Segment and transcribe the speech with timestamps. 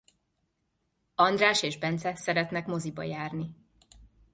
[1.15, 3.55] András és Bence szeretnek moziba járni.